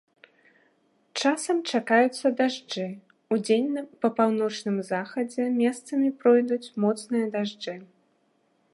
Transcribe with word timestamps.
Часам 1.23 1.57
чакаюцца 1.79 2.31
дажджы, 2.39 2.87
удзень 3.37 3.69
па 4.05 4.13
паўночным 4.21 4.77
захадзе 4.91 5.43
месцамі 5.61 6.07
пройдуць 6.25 6.63
моцныя 6.87 7.25
дажджы. 7.39 7.75